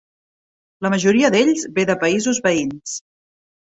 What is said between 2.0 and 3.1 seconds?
països veïns.